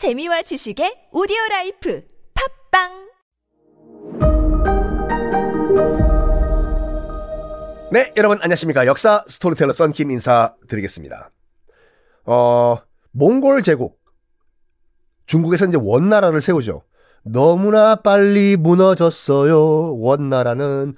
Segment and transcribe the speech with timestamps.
[0.00, 2.02] 재미와 지식의 오디오 라이프
[2.70, 2.88] 팟빵
[7.92, 8.86] 네, 여러분 안녕하십니까.
[8.86, 11.30] 역사 스토리텔러 썬킴 인사드리겠습니다.
[12.24, 12.78] 어,
[13.10, 14.00] 몽골 제국.
[15.26, 16.82] 중국에서 이제 원나라를 세우죠.
[17.22, 19.98] 너무나 빨리 무너졌어요.
[19.98, 20.94] 원나라는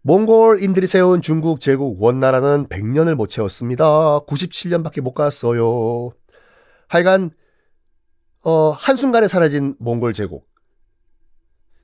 [0.00, 4.20] 몽골인들이 세운 중국 제국 원나라는 100년을 못 채웠습니다.
[4.20, 6.12] 97년밖에 못 갔어요.
[6.88, 7.32] 하여간
[8.46, 10.48] 어, 한순간에 사라진 몽골 제국.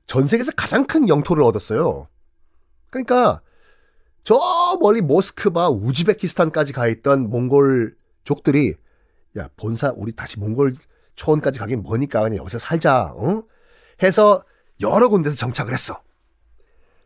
[0.07, 2.07] 전 세계에서 가장 큰 영토를 얻었어요.
[2.89, 3.41] 그러니까
[4.23, 8.75] 저 멀리 모스크바, 우즈베키스탄까지 가 있던 몽골족들이
[9.39, 10.75] 야 본사 우리 다시 몽골
[11.15, 13.11] 초원까지 가긴 뭐니까 그냥 여기서 살자.
[13.13, 13.43] 어?
[14.01, 14.45] 해서
[14.79, 16.01] 여러 군데서 정착을 했어.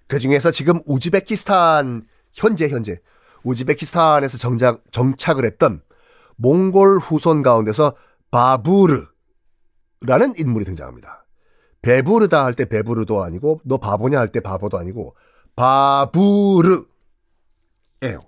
[0.05, 2.99] 그 중에서 지금 우즈베키스탄 현재 현재
[3.41, 5.81] 우즈베키스탄에서 정착 정착을 했던
[6.35, 7.95] 몽골 후손 가운데서
[8.29, 9.16] 바부르
[10.05, 11.25] 라는 인물이 등장합니다.
[11.81, 15.15] 베부르다 할때 베부르도 아니고 너 바보냐 할 때 바보도 아니고
[15.55, 16.85] 바부르
[18.03, 18.19] 예요.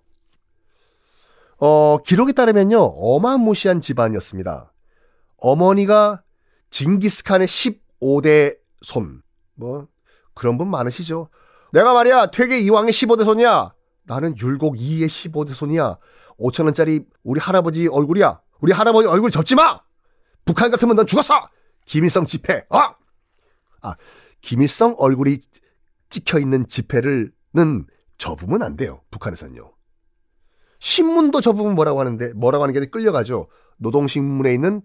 [1.58, 4.72] 어, 기록에 따르면요, 어마무시한 집안이었습니다.
[5.38, 6.24] 어머니가
[6.72, 9.22] 징기스칸의 15대 손.
[9.56, 9.88] 뭐,
[10.34, 11.30] 그런 분 많으시죠.
[11.74, 13.74] 내가 말이야, 퇴계 이왕의 15대 손이야.
[14.06, 15.98] 나는 율곡 2의 15대 손이야.
[16.40, 18.40] 5천 원짜리 우리 할아버지 얼굴이야.
[18.62, 19.82] 우리 할아버지 얼굴 접지 마!
[20.46, 21.42] 북한 같으면 넌 죽었어!
[21.90, 22.96] 김일성 지폐, 어?
[23.82, 23.96] 아,
[24.42, 25.40] 김일성 얼굴이
[26.10, 27.88] 찍혀 있는 지폐를, 는
[28.20, 29.02] 접으면 안 돼요.
[29.10, 29.74] 북한에서는요.
[30.80, 33.50] 신문도 접으면 뭐라고 하는데, 뭐라고 하는 게 끌려가죠.
[33.78, 34.84] 노동신문에 있는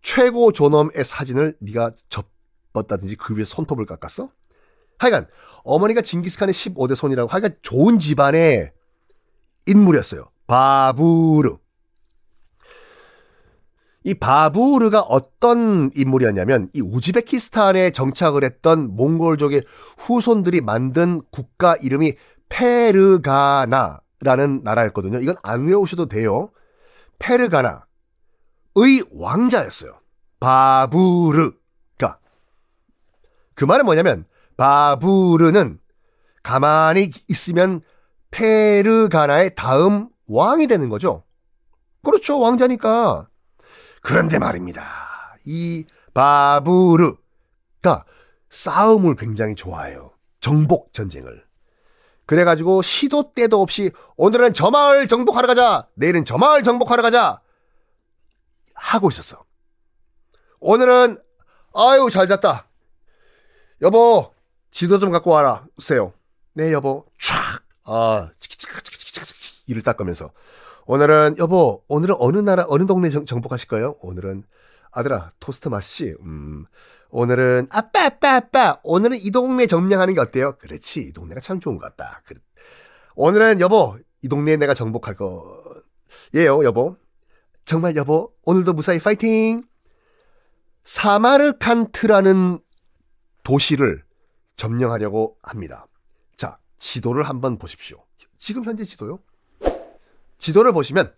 [0.00, 4.30] 최고 존엄의 사진을 네가 접었다든지 그 위에 손톱을 깎았어?
[4.98, 5.28] 하여간
[5.64, 8.72] 어머니가 징기스칸의 15대 손이라고 하여간 좋은 집안의
[9.66, 10.30] 인물이었어요.
[10.46, 11.58] 바부르.
[14.04, 19.64] 이 바부르가 어떤 인물이었냐면 이 우즈베키스탄에 정착을 했던 몽골족의
[19.96, 22.12] 후손들이 만든 국가 이름이
[22.50, 24.02] 페르가나라는
[24.62, 25.20] 나라였거든요.
[25.20, 26.50] 이건 안 외우셔도 돼요.
[27.18, 27.80] 페르가나의
[29.14, 29.98] 왕자였어요.
[30.38, 32.18] 바부르가.
[33.54, 34.26] 그 말은 뭐냐면
[34.58, 35.78] 바부르는
[36.42, 37.80] 가만히 있으면
[38.30, 41.22] 페르가나의 다음 왕이 되는 거죠.
[42.02, 42.38] 그렇죠.
[42.38, 43.28] 왕자니까.
[44.04, 45.34] 그런데 말입니다.
[45.46, 47.16] 이 바부르가
[48.50, 50.12] 싸움을 굉장히 좋아해요.
[50.40, 51.42] 정복 전쟁을.
[52.26, 55.88] 그래가지고 시도 때도 없이 오늘은 저 마을 정복하러 가자.
[55.94, 57.40] 내일은 저 마을 정복하러 가자.
[58.74, 59.42] 하고 있었어.
[60.60, 61.18] 오늘은
[61.74, 62.68] 아유 잘 잤다.
[63.80, 64.34] 여보
[64.70, 65.64] 지도 좀 갖고 와라.
[65.78, 66.12] 세요.
[66.52, 67.06] 네 여보.
[67.18, 67.62] 촥.
[67.84, 68.30] 아
[69.66, 70.32] 이를 닦으면서
[70.86, 73.96] 오늘은 여보 오늘은 어느 나라 어느 동네 정, 정복하실 거예요?
[74.00, 74.44] 오늘은
[74.90, 76.66] 아들아 토스트 맛이 음
[77.10, 80.56] 오늘은 아빠 아빠 아빠 오늘은 이 동네 점령하는 게 어때요?
[80.58, 82.22] 그렇지 이 동네가 참 좋은 것 같다.
[82.26, 82.40] 그래.
[83.16, 85.62] 오늘은 여보 이 동네에 내가 정복할 거
[86.34, 86.96] 예요 여보
[87.64, 89.64] 정말 여보 오늘도 무사히 파이팅
[90.84, 92.58] 사마르칸트라는
[93.42, 94.04] 도시를
[94.56, 95.86] 점령하려고 합니다.
[96.36, 98.04] 자 지도를 한번 보십시오.
[98.36, 99.20] 지금 현재 지도요?
[100.44, 101.12] 지도를 보시면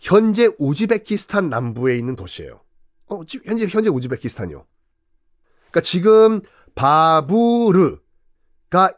[0.00, 2.60] 현재 우즈베키스탄 남부에 있는 도시예요.
[3.08, 4.64] 어, 현재 현재 우즈베키스탄이요.
[5.70, 6.40] 그러니까 지금
[6.74, 8.00] 바부르가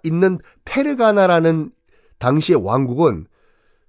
[0.04, 1.72] 있는 페르가나라는
[2.18, 3.26] 당시의 왕국은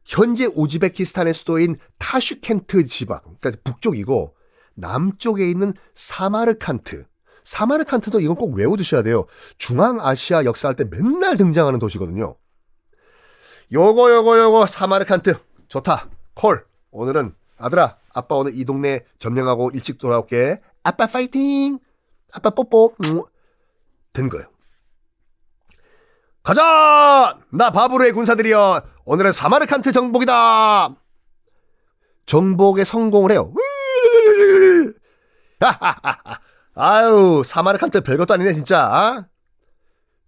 [0.03, 4.35] 현재 우즈베키스탄의 수도인 타슈켄트 지방, 그러니까 북쪽이고
[4.73, 7.05] 남쪽에 있는 사마르칸트.
[7.43, 9.27] 사마르칸트도 이건 꼭 외워두셔야 돼요.
[9.59, 12.35] 중앙아시아 역사할 때 맨날 등장하는 도시거든요.
[13.71, 15.35] 요거 요거 요거 사마르칸트
[15.71, 16.09] 좋다.
[16.33, 16.65] 콜.
[16.91, 20.59] 오늘은 아들아 아빠 오늘 이 동네 점령하고 일찍 돌아올게.
[20.83, 21.79] 아빠 파이팅!
[22.33, 22.93] 아빠 뽀뽀.
[23.05, 23.21] 음.
[24.11, 24.47] 된 거예요.
[26.43, 27.39] 가자!
[27.51, 28.83] 나 바브르의 군사들이여.
[29.05, 30.93] 오늘은 사마르칸트 정복이다.
[32.25, 33.53] 정복에 성공을 해요.
[36.75, 39.25] 아유 사마르칸트 별것도 아니네 진짜.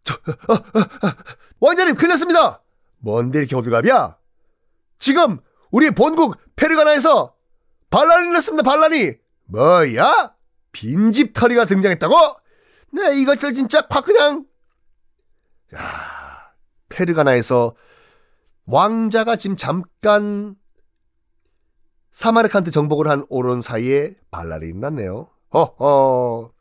[0.06, 1.12] 저, 어, 어, 어.
[1.60, 2.62] 왕자님 큰일 났습니다.
[3.00, 4.23] 뭔데 이렇게 호들갑이야?
[5.04, 5.38] 지금
[5.70, 7.36] 우리 본국 페르가나에서
[7.90, 8.64] 반란이 났습니다.
[8.64, 9.16] 반란이.
[9.48, 10.34] 뭐야?
[10.72, 12.16] 빈집 털이가 등장했다고?
[12.94, 14.46] 네, 이것들 진짜 확 그냥
[15.76, 16.54] 야,
[16.88, 17.76] 페르가나에서
[18.66, 20.56] 왕자가 지금 잠깐
[22.14, 25.28] 사마르칸트 정복을 한 오른 사이에 반란이 났네요.
[25.54, 26.54] 허허.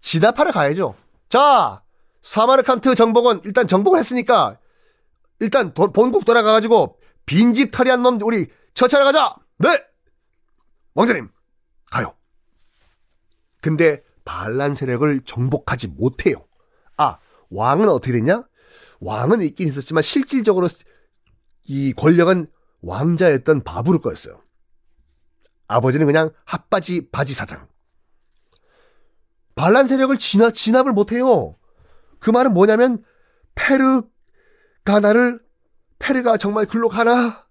[0.00, 0.94] 진압하러 가야죠.
[1.28, 1.82] 자,
[2.22, 4.56] 사마르칸트 정복은 일단 정복을 했으니까
[5.40, 9.36] 일단 도, 본국 돌아가가지고 빈집 털이한 놈 우리 처치하러 가자.
[9.58, 9.84] 네.
[10.94, 11.28] 왕자님,
[11.90, 12.14] 가요.
[13.60, 16.46] 근데 반란 세력을 정복하지 못해요.
[16.96, 17.18] 아,
[17.50, 18.44] 왕은 어떻게 됐냐?
[19.00, 20.68] 왕은 있긴 있었지만 실질적으로
[21.64, 22.46] 이 권력은
[22.82, 24.40] 왕자였던 바부르 거였어요.
[25.66, 27.68] 아버지는 그냥 핫바지 바지 사장.
[29.54, 31.56] 반란 세력을 진압, 진압을 못해요.
[32.18, 33.04] 그 말은 뭐냐면
[33.54, 34.02] 페르
[34.84, 35.40] 가나를
[35.98, 37.44] 페르가 정말 글로 가나?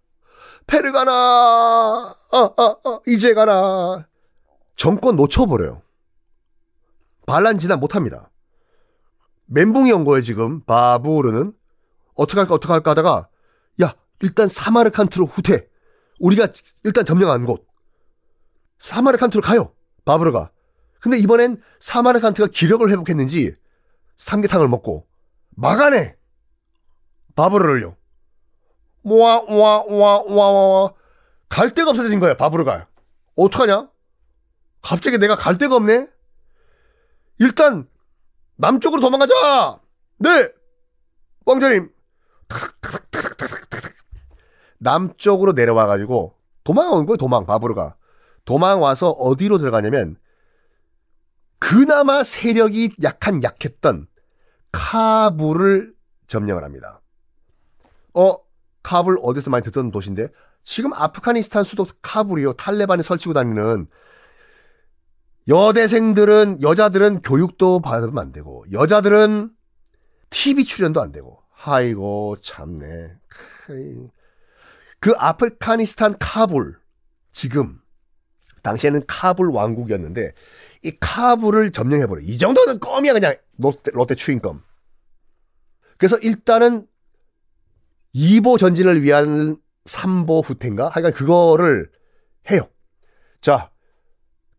[0.67, 1.11] 페르 가나!
[1.11, 4.07] 아, 아, 아, 이제 가나?
[4.75, 5.81] 정권 놓쳐버려요.
[7.25, 8.29] 반란 진압 못합니다.
[9.47, 10.63] 멘붕이 온 거예요, 지금.
[10.63, 11.53] 바부르는.
[12.15, 13.27] 어떻게 할까, 어떻게 할까 하다가,
[13.81, 15.67] 야, 일단 사마르칸트로 후퇴.
[16.19, 16.47] 우리가
[16.83, 17.65] 일단 점령한 곳.
[18.79, 19.73] 사마르칸트로 가요.
[20.05, 20.51] 바부르가.
[20.99, 23.55] 근데 이번엔 사마르칸트가 기력을 회복했는지
[24.17, 25.07] 삼계탕을 먹고
[25.49, 26.15] 막아내.
[27.35, 27.95] 바부르를요.
[29.01, 30.93] 모아, 모아, 모아, 모아, 모아.
[31.49, 32.87] 갈 데가 없어진 거야, 바부르가.
[33.35, 33.89] 어떡하냐?
[34.81, 36.07] 갑자기 내가 갈 데가 없네?
[37.39, 37.87] 일단,
[38.55, 39.79] 남쪽으로 도망가자!
[40.17, 40.49] 네!
[41.45, 41.89] 왕자님!
[44.77, 47.95] 남쪽으로 내려와가지고, 도망온 거예요, 도망, 바부르가.
[48.45, 50.17] 도망 와서 어디로 들어가냐면,
[51.59, 54.07] 그나마 세력이 약한 약했던
[54.71, 55.93] 카불을
[56.27, 56.99] 점령을 합니다.
[58.13, 58.37] 어,
[58.83, 60.27] 카불 어디서 많이 듣던 도시인데,
[60.63, 62.53] 지금 아프가니스탄 수도 카불이요.
[62.53, 63.87] 탈레반이 설치고 다니는
[65.47, 69.51] 여대생들은 여자들은 교육도 받으면 안 되고 여자들은
[70.29, 71.43] TV 출연도 안 되고.
[71.65, 73.15] 아이고 참네.
[74.99, 76.77] 그 아프가니스탄 카불
[77.31, 77.81] 지금
[78.61, 80.33] 당시에는 카불 왕국이었는데
[80.83, 82.21] 이 카불을 점령해버려.
[82.21, 83.35] 이 정도는 껌이야 그냥.
[83.57, 84.63] 롯데, 롯데 추인껌.
[85.97, 86.87] 그래서 일단은
[88.15, 91.89] 2보 전진을 위한 3보 후퇴인가 하여간 그거를
[92.49, 92.69] 해요
[93.41, 93.73] 자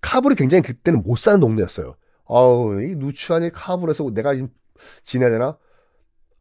[0.05, 1.97] 카불이 굉장히 그때는 못 사는 동네였어요.
[2.27, 4.35] 어우, 이 누추한 이 카불에서 내가
[5.03, 5.57] 지내야 되나?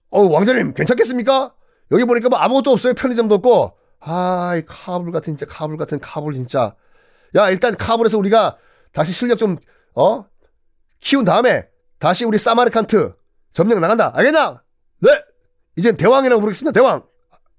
[0.10, 1.56] 어우, 왕자님, 괜찮겠습니까?
[1.92, 2.94] 여기 보니까 뭐 아무것도 없어요.
[2.94, 3.78] 편의점도 없고.
[4.02, 6.76] 아, 이 카불 같은, 진짜, 카불 같은 카불, 진짜.
[7.38, 8.58] 야, 일단 카불에서 우리가
[8.92, 9.56] 다시 실력 좀,
[9.96, 10.26] 어?
[11.00, 11.68] 키운 다음에
[12.00, 13.14] 다시 우리 사마르칸트
[13.54, 14.12] 점령 나간다.
[14.14, 14.62] 알겠나?
[15.00, 15.10] 네!
[15.76, 16.72] 이젠 대왕이라고 부르겠습니다.
[16.80, 17.04] 대왕!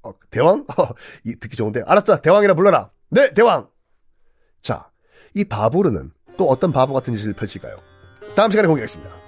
[0.03, 0.65] 어, 대왕?
[0.77, 0.89] 어,
[1.25, 1.83] 이, 듣기 좋은데.
[1.87, 2.21] 알았다.
[2.21, 2.91] 대왕이라 불러라.
[3.11, 3.69] 네, 대왕!
[4.63, 4.91] 자,
[5.35, 7.77] 이 바보르는 또 어떤 바보 같은 짓을 펼칠까요?
[8.35, 9.24] 다음 시간에 공개하겠습니다.